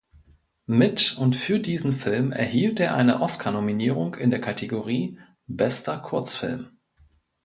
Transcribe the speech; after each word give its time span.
Mit 0.65 1.15
und 1.19 1.35
für 1.35 1.59
diesen 1.59 1.91
Film 1.91 2.31
erhielt 2.31 2.79
er 2.79 2.95
eine 2.95 3.21
Oscarnominierung 3.21 4.15
in 4.15 4.31
der 4.31 4.41
Kategorie 4.41 5.19
„Bester 5.45 5.99
Kurzfilm“. 5.99 6.71